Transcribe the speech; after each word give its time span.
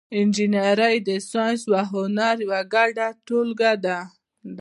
انجنیری 0.17 0.95
د 1.07 1.09
ساینس 1.31 1.63
او 1.79 1.87
هنر 1.93 2.35
یوه 2.45 2.59
ګډه 2.73 3.07
ټولګه 3.25 3.73
ده. 3.85 3.99